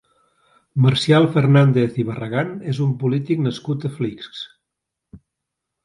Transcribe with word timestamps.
Marcial 0.85 1.27
Fernàndez 1.35 2.01
i 2.05 2.07
Barragan 2.09 2.51
és 2.73 2.81
un 2.89 2.97
polític 3.05 3.47
nascut 3.49 3.87
a 3.91 3.95
Flix. 4.01 4.45